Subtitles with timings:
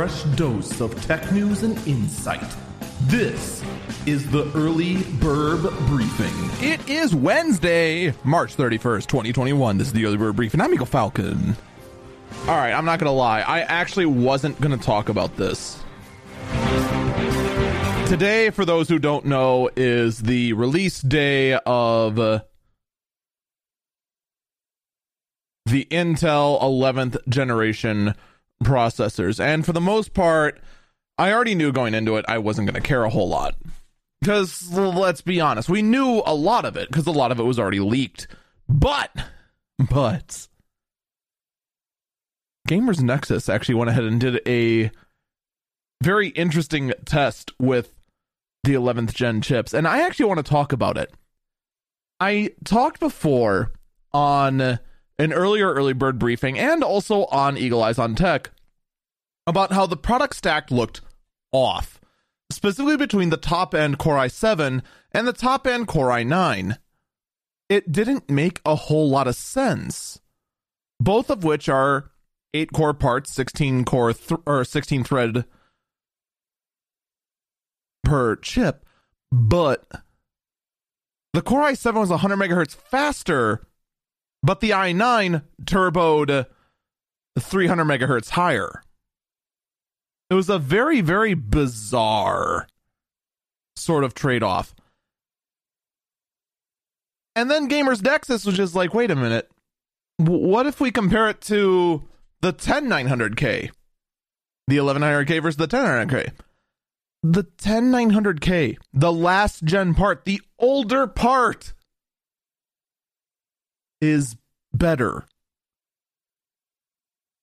[0.00, 2.56] fresh dose of tech news and insight.
[3.02, 3.62] This
[4.06, 6.32] is the Early Bird Briefing.
[6.66, 9.76] It is Wednesday, March 31st, 2021.
[9.76, 10.62] This is the Early Bird Briefing.
[10.62, 11.54] I'm Eagle Falcon.
[12.48, 13.42] All right, I'm not going to lie.
[13.42, 15.82] I actually wasn't going to talk about this.
[18.08, 22.40] Today, for those who don't know, is the release day of uh,
[25.66, 28.14] the Intel 11th generation
[28.62, 29.40] processors.
[29.42, 30.60] And for the most part,
[31.18, 33.56] I already knew going into it I wasn't going to care a whole lot.
[34.20, 37.44] Because let's be honest, we knew a lot of it because a lot of it
[37.44, 38.26] was already leaked.
[38.68, 39.10] But,
[39.90, 40.46] but,
[42.68, 44.90] Gamers Nexus actually went ahead and did a
[46.02, 47.94] very interesting test with
[48.62, 49.72] the 11th gen chips.
[49.72, 51.12] And I actually want to talk about it.
[52.20, 53.72] I talked before
[54.12, 54.78] on
[55.20, 58.50] an earlier early bird briefing and also on Eagle Eyes on Tech
[59.46, 61.02] about how the product stack looked
[61.52, 62.00] off,
[62.50, 64.82] specifically between the top end Core i7
[65.12, 66.78] and the top end Core i9.
[67.68, 70.20] It didn't make a whole lot of sense.
[70.98, 72.10] Both of which are
[72.54, 75.44] 8 core parts, 16 core th- or 16 thread
[78.02, 78.84] per chip,
[79.30, 79.86] but
[81.34, 83.66] the Core i7 was 100 megahertz faster,
[84.42, 86.46] but the i9 turboed
[87.38, 88.82] 300 megahertz higher.
[90.28, 92.68] It was a very, very bizarre
[93.76, 94.74] sort of trade off.
[97.34, 99.50] And then Gamers Nexus was just like, wait a minute.
[100.18, 102.08] What if we compare it to
[102.42, 103.70] the 10900K?
[104.66, 106.32] The 11900K versus the 10900K?
[107.22, 111.74] The 10900K, the last gen part, the older part,
[114.00, 114.36] is
[114.72, 115.24] better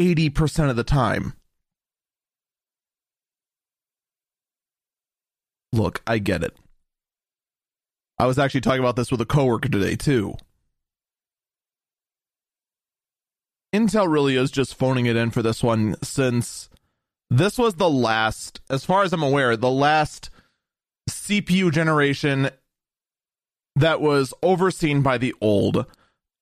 [0.00, 1.34] 80% of the time.
[5.72, 6.56] Look, I get it.
[8.18, 10.36] I was actually talking about this with a coworker today, too.
[13.74, 16.68] Intel really is just phoning it in for this one since
[17.28, 20.30] this was the last, as far as I'm aware, the last
[21.10, 22.50] CPU generation
[23.74, 25.86] that was overseen by the old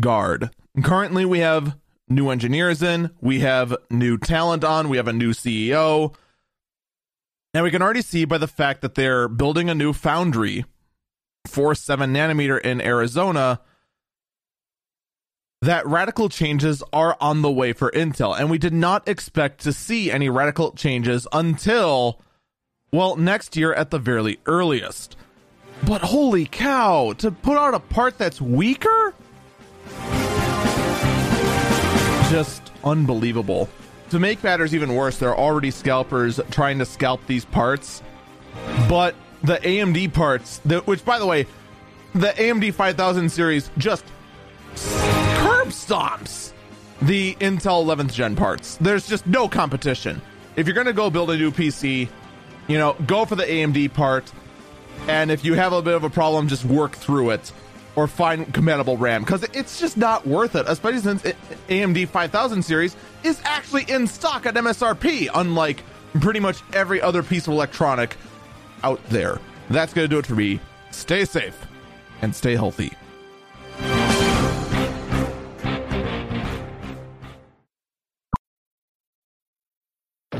[0.00, 0.50] guard.
[0.82, 1.76] Currently, we have
[2.08, 6.14] new engineers in, we have new talent on, we have a new CEO.
[7.52, 10.64] And we can already see by the fact that they're building a new foundry
[11.46, 13.60] for 7 nanometer in Arizona
[15.64, 18.38] that radical changes are on the way for Intel.
[18.38, 22.20] And we did not expect to see any radical changes until,
[22.92, 25.16] well, next year at the very earliest.
[25.86, 29.03] But holy cow, to put out a part that's weaker?
[32.34, 33.68] Just unbelievable.
[34.10, 38.02] To make matters even worse, there are already scalpers trying to scalp these parts.
[38.88, 39.14] But
[39.44, 41.46] the AMD parts, which by the way,
[42.12, 44.04] the AMD 5000 series just
[44.74, 46.52] curb stomps
[47.02, 48.78] the Intel 11th gen parts.
[48.80, 50.20] There's just no competition.
[50.56, 52.08] If you're going to go build a new PC,
[52.66, 54.32] you know, go for the AMD part.
[55.06, 57.52] And if you have a bit of a problem, just work through it
[57.96, 61.22] or find compatible RAM because it's just not worth it, especially since
[61.68, 65.82] AMD 5000 series is actually in stock at MSRP, unlike
[66.20, 68.16] pretty much every other piece of electronic
[68.82, 69.40] out there.
[69.70, 70.60] That's going to do it for me.
[70.90, 71.66] Stay safe
[72.22, 72.92] and stay healthy.